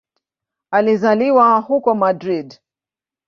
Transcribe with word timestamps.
Alizaliwa 0.71 1.59
huko 1.59 1.95
Madrid. 1.95 2.59